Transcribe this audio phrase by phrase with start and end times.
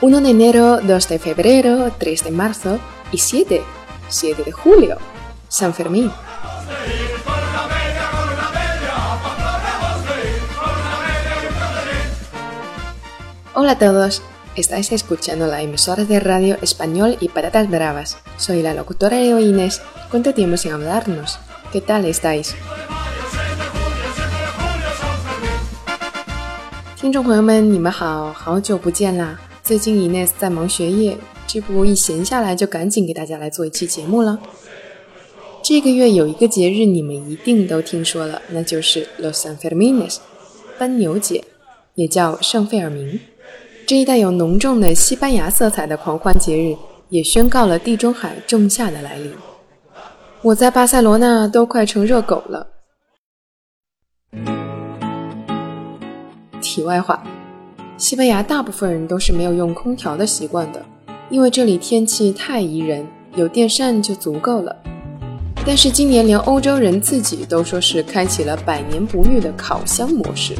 [0.00, 2.78] 1 de enero, 2 de febrero, 3 de marzo
[3.12, 3.62] y 7,
[4.08, 4.98] 7 de julio,
[5.48, 6.10] San Fermín.
[13.54, 14.20] Hola a todos,
[14.56, 18.18] estáis escuchando la emisora de radio español y patatas bravas.
[18.36, 19.80] Soy la locutora Leo Inés.
[20.10, 21.38] ¿Cuánto tiempo sin hablarnos?
[21.72, 22.54] ¿Qué tal estáis?
[26.96, 29.38] 听众朋友们，你们好，好久不见啦！
[29.69, 34.39] 最近 Ines 在忙学业，这不一闲下来就赶紧给大家来做一期节目了。
[35.61, 40.17] 这个月有一个节日你们一定都听说了，那就是 Los Sanfermines，
[40.79, 41.43] 奔牛节，
[41.93, 43.19] 也叫圣费尔明。
[43.85, 46.75] 这一带有浓重的西班牙色彩的狂欢节日，
[47.09, 49.31] 也宣告了地中海仲夏的来临。
[50.41, 52.71] 我在巴塞罗那都快成热狗了。
[56.59, 57.23] 题外话，
[57.99, 60.81] 西班牙大部分人都是没有用空调的习惯的，
[61.29, 63.05] 因为这里天气太宜人，
[63.35, 64.73] 有电扇就足够了。
[65.65, 70.55] 但是今年连欧洲人自己都说是开启了百年不遇的烤箱模式。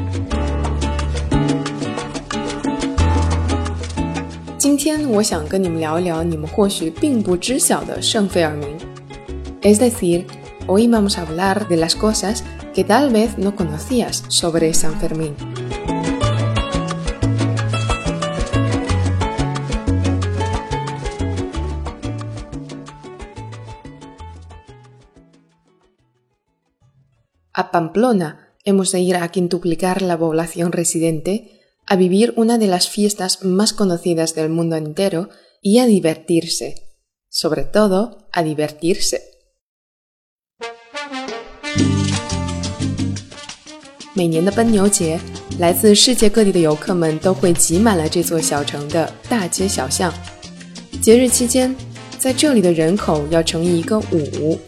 [4.57, 8.67] 今天我想跟你们聊一聊你们或许并不知晓的圣费尔明。
[9.61, 10.25] Es decir,
[10.67, 12.39] hoy vamos a hablar de las cosas
[12.73, 15.31] que tal vez no conocías sobre San Fermín.
[27.58, 32.88] A Pamplona hemos de ir a quintuplicar la población residente, a vivir una de las
[32.88, 35.28] fiestas más conocidas del mundo entero
[35.60, 36.74] y a divertirse.
[37.28, 39.20] Sobre todo, a divertirse.
[44.14, 45.18] 每年的奔牛节，
[45.58, 50.14] 来自世界各地的游客们都会挤满了这座小城的大街小巷。
[51.02, 51.74] 节日期间，
[52.16, 54.58] 在这里的人口要乘以一个五。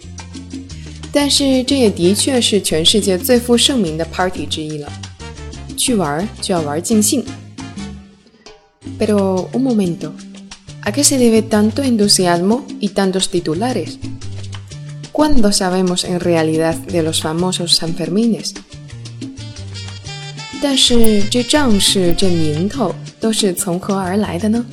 [1.14, 4.92] 但是这也的确是全世界最负盛名的 party 之一了。
[5.82, 7.26] 去玩就要玩尽兴。
[9.00, 10.14] Pero un momento,
[10.84, 13.98] ¿a qué se debe tanto entusiasmo y tantos titulares?
[15.12, 18.54] ¿Cuándo sabemos en realidad de los famosos Sanfermines?
[20.62, 24.64] 但是这仗势、这名头都是从何而来的呢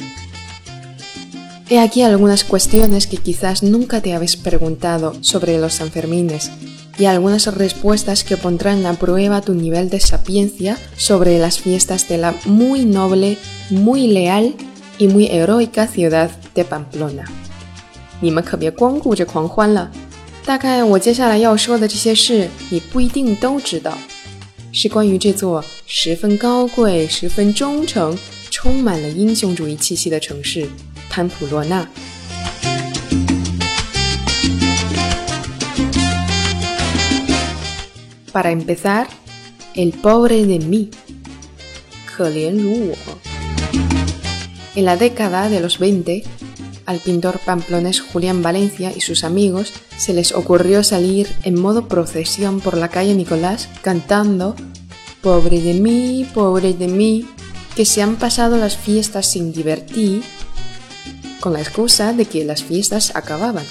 [1.70, 6.52] ？He aquí algunas cuestiones que quizás nunca te habéis preguntado sobre los Sanfermines
[7.00, 12.18] y algunas respuestas que pondrán a prueba tu nivel de sapiencia sobre las fiestas de
[12.18, 13.38] la muy noble,
[13.70, 14.54] muy leal
[15.00, 17.26] y muy heroica ciudad de Pamplona.
[18.22, 19.90] 你们可别光顾着狂欢了，
[20.46, 23.98] 大概我接下来要说的这些事，你不一定都知道，
[24.72, 28.18] 是关于这座十分高贵、十分忠诚、
[28.52, 30.68] 充满了英雄主义气息的城市。
[31.19, 31.91] Pamplona.
[38.31, 39.09] Para empezar,
[39.75, 40.91] el pobre de mí.
[44.77, 46.23] En la década de los 20,
[46.87, 52.61] al pintor pamplonés Julián Valencia y sus amigos se les ocurrió salir en modo procesión
[52.61, 54.55] por la calle Nicolás cantando
[55.21, 57.27] Pobre de mí, pobre de mí,
[57.75, 60.23] que se han pasado las fiestas sin divertir
[61.41, 63.65] con la excusa de que las fiestas acababan。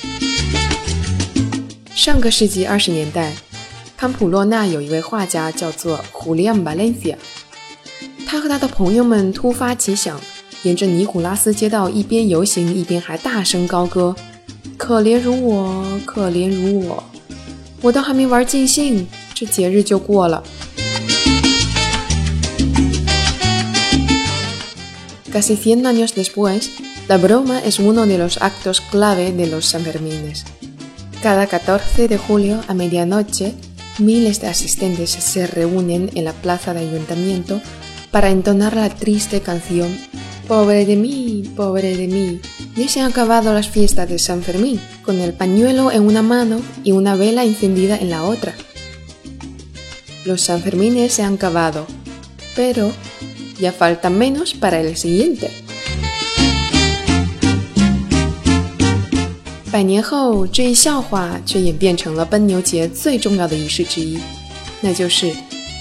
[1.93, 3.33] 上个世纪二十年代，
[3.97, 7.17] 潘普洛纳有一位画家叫做胡利安·巴伦西亚，
[8.25, 10.19] 他和他的朋友们突发奇想，
[10.63, 14.15] 沿着尼古拉斯街道一边游行一边还大声高歌
[14.77, 17.03] ：“可怜如我，可怜如我，
[17.81, 20.43] 我都还没玩尽兴，这节日就过了。”
[25.33, 26.69] Casi cien años después.
[27.07, 30.43] La broma es uno de los actos clave de los Sanfermines.
[31.21, 33.53] Cada 14 de julio a medianoche,
[33.97, 37.61] miles de asistentes se reúnen en la plaza de ayuntamiento
[38.11, 39.89] para entonar la triste canción
[40.47, 42.39] Pobre de mí, pobre de mí.
[42.77, 46.61] Ya se han acabado las fiestas de San Fermín, con el pañuelo en una mano
[46.85, 48.53] y una vela encendida en la otra.
[50.23, 51.85] Los Sanfermines se han acabado,
[52.55, 52.93] pero
[53.59, 55.66] ya falta menos para el siguiente.
[59.77, 64.17] 百年后，这一笑话却演变成了奔牛节最重要的仪式之一，
[64.81, 65.31] 那就是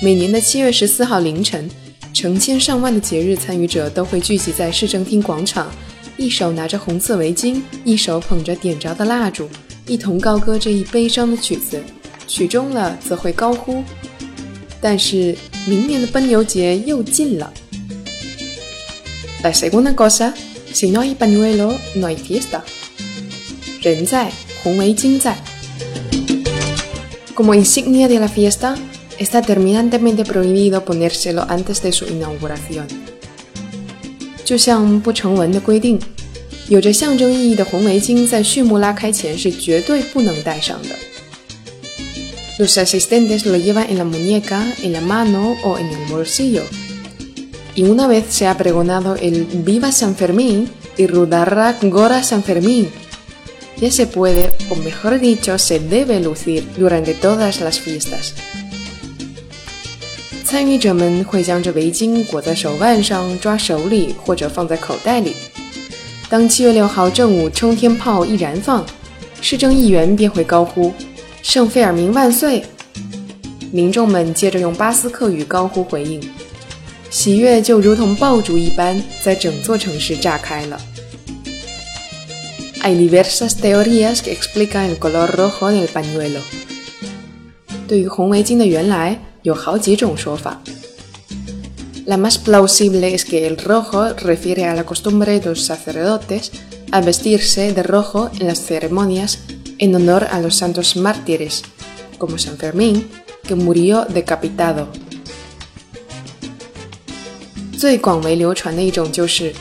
[0.02, 1.66] 每年的七月十四号凌晨，
[2.12, 5.72] 成千上万的节日参与者都会聚集在市政厅广场，
[6.18, 9.48] 一手拿着红色围巾，一手捧着点着的蜡烛，
[9.86, 11.82] 一同高歌这一悲伤的曲子。
[12.26, 13.82] 曲终了，则会高呼
[14.78, 15.34] ：“但是
[15.66, 17.50] 明年的奔牛节又近了。”
[19.42, 20.34] La segunda cosa,
[20.74, 22.60] si no hay pañuelo, no hay fiesta.
[23.85, 24.31] 人在，
[24.63, 25.35] 红围巾在。
[27.33, 28.75] Como insignia de la fiesta,
[29.17, 32.87] está terminantemente prohibido ponérselo antes de su inauguración.
[34.43, 35.99] 就像不成文的规定，
[36.67, 40.95] 有着象征意义的红围巾在序幕拉开前是绝对不能戴上的。
[42.59, 46.63] Los asistentes lo llevan en la muñeca, en la mano o en el bolsillo.
[47.73, 52.89] Y una vez se ha pregonado el Viva San Fermín y Rudarra Gora San Fermín,
[53.80, 58.32] ya se puede, o mejor dicho, se debe lucir durante todas las fiestas.
[60.44, 65.34] 参与者们会将这围巾裹在手腕上、抓手里或者放在口袋里。
[66.28, 68.86] 当七月六号正午冲天炮一燃放，
[69.40, 70.92] 市政议员便会高呼
[71.42, 72.64] “圣费尔明万岁”，
[73.70, 76.20] 民众们接着用巴斯克语高呼回应，
[77.10, 80.80] 喜悦就如同爆竹一般在整座城市炸开了。
[82.81, 86.41] Hay diversas teorías que explican el color rojo del pañuelo。
[87.87, 90.61] 对于红围巾的原来有好几种说法。
[92.05, 96.51] La más plausible es que el rojo refiere a la costumbre de los sacerdotes
[96.91, 99.39] a vestirse de rojo en las ceremonias
[99.77, 101.63] en honor a los santos mártires,
[102.17, 103.09] como San Fermín,
[103.43, 104.87] que murió decapitado.
[107.81, 109.51] 最广为流传的一种就是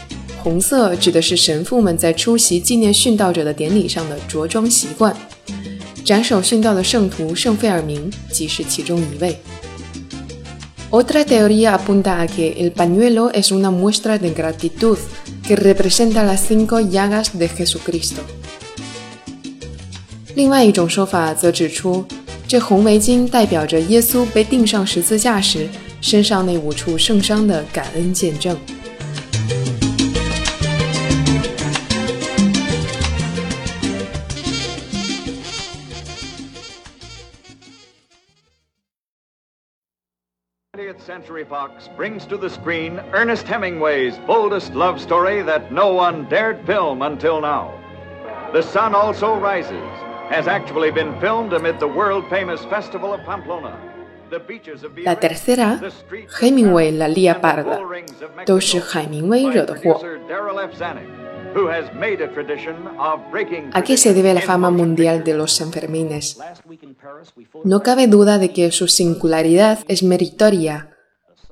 [0.45, 5.11] 红色指的是神父们在出席纪念殉道者的典礼上的着装习惯。
[6.03, 9.39] 斩首殉道的圣徒圣费尔明即是其中一位。
[10.91, 14.99] Otra teoría apunta a que el pañuelo es una muestra de gratitud
[15.43, 18.21] que representa las cinco llagas de Jesucristo。
[20.35, 22.05] 另外一种说法则指出，
[22.47, 25.67] 这红围巾代表着耶稣被钉上十字架时
[26.01, 28.55] 身上那五处圣伤的感恩见证。
[41.04, 47.02] Century Fox brings to the screen Ernest Hemingway's boldest love story that no one dared film
[47.02, 47.74] until now.
[48.54, 49.92] The Sun Also Rises
[50.30, 53.76] has actually been filmed amid the world famous festival of Pamplona.
[55.04, 55.78] La tercera,
[56.40, 57.78] Hemingway la lía parda,
[58.46, 60.00] 都是海明威惹的祸。¿
[63.72, 66.38] A qué se debe la fama mundial de los Sanfermines?
[67.64, 70.93] No cabe duda de que su singularidad es meritoria,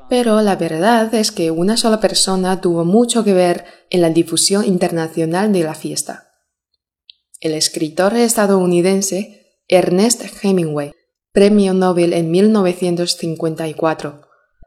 [0.08, 4.64] pero la verdad es que una sola persona tuvo mucho que ver en la difusión
[4.64, 6.28] internacional de la fiesta.
[7.40, 10.92] El escritor estadounidense Ernest Hemingway,
[11.32, 14.22] premio Nobel en 1954,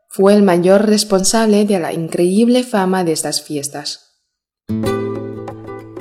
[0.10, 4.00] fue el mayor responsable de la increíble fama de estas fiestas.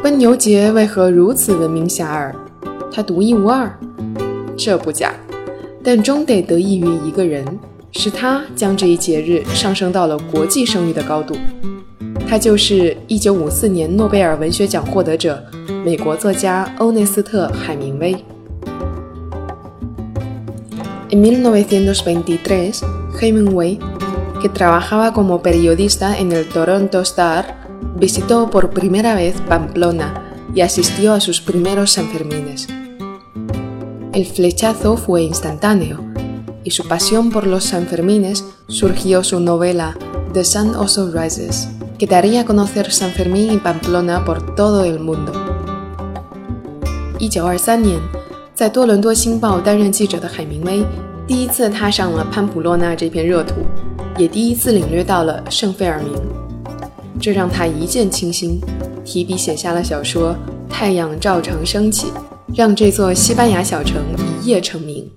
[0.03, 2.35] 奔牛节为何如此闻名遐迩？
[2.91, 3.79] 它独一无二，
[4.57, 5.15] 这不假，
[5.85, 7.45] 但终得得益于一个人，
[7.95, 11.37] 是他将这一节日上升到了国际声誉的高度。
[12.29, 15.43] 他就是1954年诺贝尔文学奖获得者，
[15.85, 18.15] 美国作家欧内斯特·海明威。
[21.11, 22.85] En 1923,
[23.21, 23.79] Hemingway,
[24.41, 30.15] que trabajaba como periodista en el Toronto Star, visitó por primera vez Pamplona
[30.55, 32.69] y asistió a sus primeros Sanfermines.
[34.13, 35.99] El flechazo fue instantáneo
[36.66, 39.96] y su pasión por los Sanfermines surgió su novela
[40.34, 45.00] The Sun Also Rises, que daría a conocer San Fermín y Pamplona por todo el
[45.00, 45.32] mundo.
[47.20, 47.98] 一九二三年，
[48.54, 50.84] 在多伦多星报担任记者的海明威，
[51.26, 53.54] 第一次踏上了潘普洛纳这片热土，
[54.18, 56.12] 也第一次领略到了圣费尔明。
[57.22, 58.60] 这让他一见倾心，
[59.06, 60.34] 提笔写下了小说
[60.70, 62.08] 《太阳照常升起》，
[62.54, 64.02] 让这座西班牙小城
[64.44, 65.10] 一夜成名。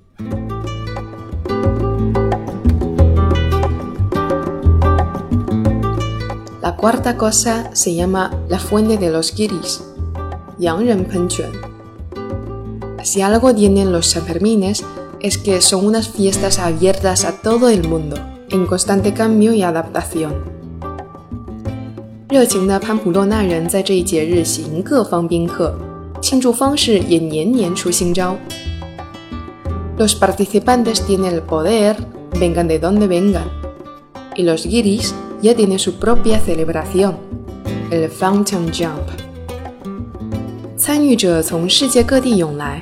[6.77, 9.81] cuarta cosa se llama la fuente de los guiris，
[10.57, 11.49] 洋人喷泉。
[13.03, 14.83] Si algo tienen los Sanfermines
[15.19, 18.17] es que son unas fiestas abiertas a todo el mundo,
[18.49, 20.33] en constante cambio y adaptación.
[22.29, 25.77] 热情的潘普洛纳人在这一节日喜迎各方宾客，
[26.21, 28.37] 庆祝方式也年年出新招。
[29.97, 31.95] Los participantes tienen el poder,
[32.39, 33.43] vengan de donde vengan,
[34.35, 37.15] y los guiris ya tienen su propia celebración,
[37.91, 39.07] el fountain jump。
[40.77, 42.81] 参与者从世界各地涌来，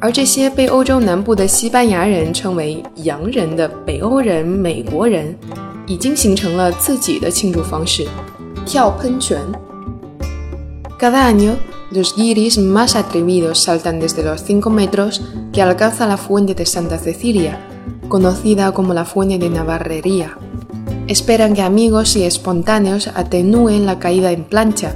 [0.00, 5.36] 而这些被欧洲南部的西班牙人称为“洋人”的北欧人、美国人，
[5.86, 8.06] 已经形成了自己的庆祝方式。
[10.98, 11.56] Cada año,
[11.92, 16.98] los guiris más atrevidos saltan desde los 5 metros que alcanza la fuente de Santa
[16.98, 17.58] Cecilia,
[18.08, 20.36] conocida como la fuente de Navarrería.
[21.07, 24.95] Esperan que amigos y espontáneos atenúen la caída en plancha,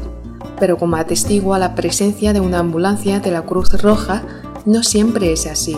[0.57, 4.23] pero como atestigua la presencia de una ambulancia de la Cruz Roja,
[4.65, 5.77] no siempre es así.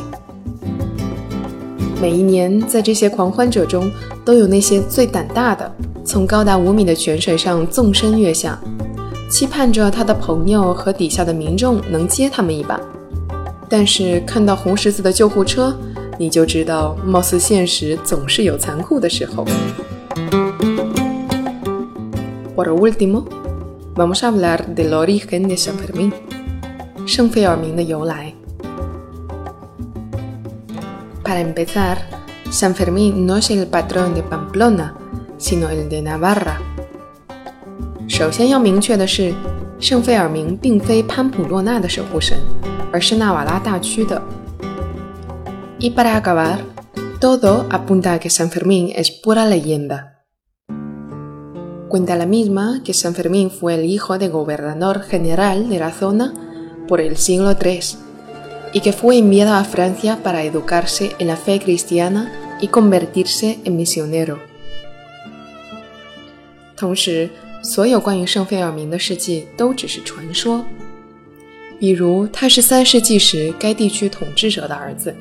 [1.99, 3.91] 每一年，在这些狂欢者中，
[4.23, 5.69] 都有那些最胆大的，
[6.05, 8.57] 从高达五米的泉水上纵身跃下，
[9.29, 12.79] 期盼着他的朋友和底下的民众能接他们一把。
[13.67, 15.75] 但是看到红十字的救护车，
[16.17, 19.43] 你就知道，貌似现实总是有残酷的时候。
[22.54, 23.26] Por último,
[23.94, 26.12] vamos a hablar del origen de San Fermín，
[27.06, 28.32] 圣费尔明的由来。
[31.24, 31.98] Para empezar,
[32.50, 34.94] San Fermín no es el patrón de Pamplona,
[35.36, 36.60] sino el de Navarra.
[45.78, 46.64] Y para acabar,
[47.20, 50.24] todo apunta a que San Fermín es pura leyenda.
[51.88, 56.34] Cuenta la misma que San Fermín fue el hijo de gobernador general de la zona
[56.88, 57.80] por el siglo III
[58.72, 63.76] y que fue enviado a Francia para educarse en la fe cristiana y convertirse en
[63.76, 64.38] misionero.
[66.76, 67.30] 同时，
[67.62, 70.64] 所有关于圣费尔明的事迹都只是传说，
[71.78, 75.14] 比如他是三世纪时该地区统治者的儿子，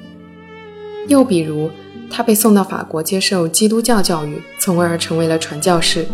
[1.07, 1.69] 又比如
[2.10, 6.06] 他被送到法国接受基督教教育，从而成为了传教士。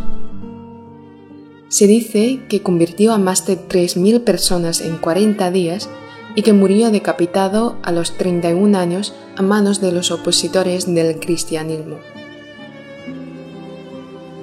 [1.70, 5.88] Se dice que convirtió a más de 3.000 personas en 40 días
[6.36, 11.96] y que murió decapitado a los 31 años a manos de los opositores del cristianismo.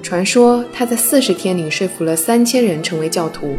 [0.02, 3.56] 传说他在四十天里说服了三千人成为教徒，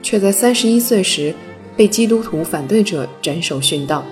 [0.00, 1.34] 却在三十一岁时
[1.76, 4.04] 被基督徒反对者斩首殉道。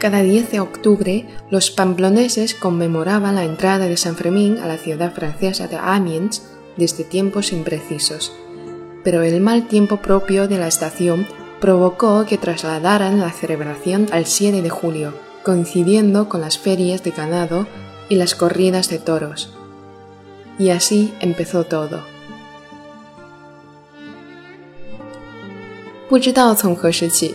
[0.00, 5.12] Cada 10 de octubre, los pamploneses conmemoraban la entrada de San Fermín a la ciudad
[5.14, 6.42] francesa de Amiens
[6.76, 8.32] desde tiempos imprecisos,
[9.02, 11.26] pero el mal tiempo propio de la estación
[11.60, 17.66] provocó que trasladaran la celebración al 7 de julio, coincidiendo con las ferias de ganado
[18.08, 19.54] y las corridas de toros.
[20.58, 22.02] Y así empezó todo.
[26.08, 27.34] 不知道从何时起，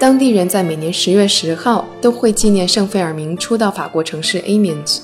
[0.00, 5.02] 当地人在每年十月十号都会纪念圣费尔明初到法国城市 Amiens，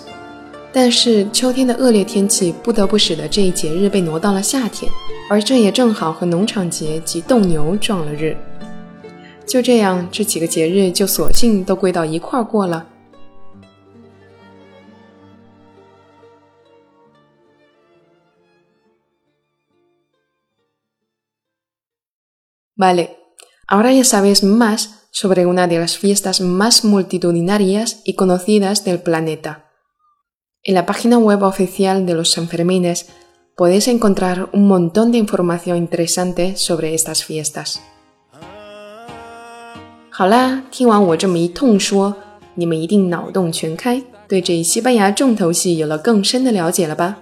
[0.72, 4.90] 但是秋天的恶劣天气不得不使得这一节日被挪到了夏天，
[5.28, 8.34] 而这也正好和农场节及斗牛撞了日。
[9.44, 12.86] 就这样，这几个节日就索性都归到一块儿过了。
[22.78, 23.08] Vale,
[23.67, 29.65] ahora ya sabes más sobre una de las fiestas más multitudinarias y conocidas del planeta.
[30.63, 33.07] En la página web oficial de los Sanfermines
[33.57, 37.79] podéis encontrar un montón de información interesante sobre estas fiestas.
[40.09, 42.15] 好啦，听完我这么一通说，
[42.55, 47.17] 你们一定脑洞全开，对这西班牙重头戏有了更深的了解了吧？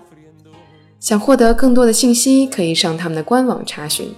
[0.99, 4.13] 想获得更多的信息，可以上他们的官网查询。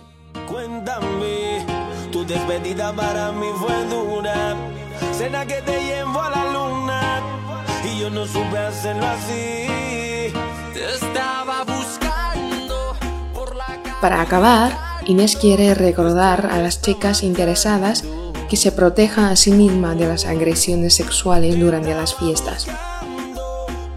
[14.01, 14.71] Para acabar,
[15.05, 18.03] Inés quiere recordar a las chicas interesadas
[18.49, 22.67] que se proteja a sí misma de las agresiones sexuales durante las fiestas。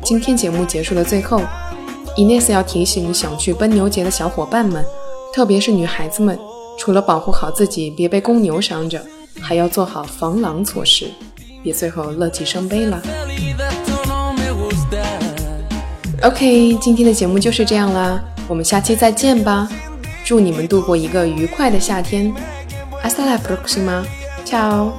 [0.03, 1.41] 今天节目结束的最后，
[2.17, 4.85] Ines 要提醒想去奔牛节的小伙伴们，
[5.35, 6.39] 特别是女孩子们，
[6.80, 9.00] 除了保护好自己别被公牛伤着，
[9.42, 11.12] 还要做好防狼措施，
[11.62, 13.02] 别最后乐极生悲了。
[16.24, 19.68] OK，今天的节目就是这样啦，我们下期再见吧，
[20.24, 22.34] 祝你们度过一个愉快的夏天。
[23.04, 24.06] Hasta la próxima.
[24.46, 24.94] Chao.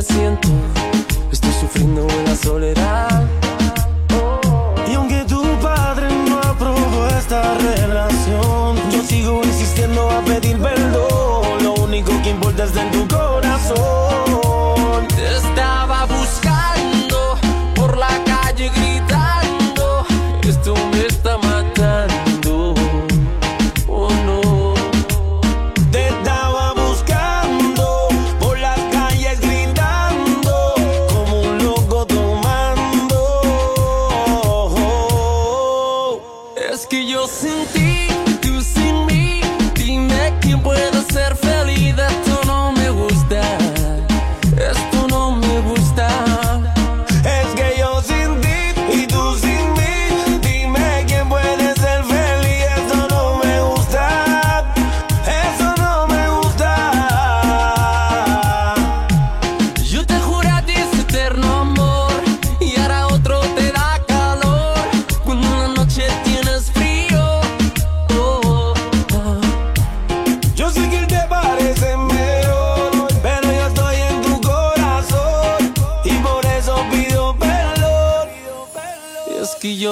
[0.00, 0.77] Siento.
[1.60, 2.17] sufriendo